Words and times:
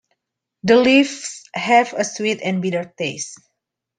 The 0.63 0.77
leaves 0.77 1.43
have 1.53 1.93
a 1.93 2.03
sweet 2.03 2.41
and 2.43 2.59
bitter 2.59 2.91
taste. 2.97 3.37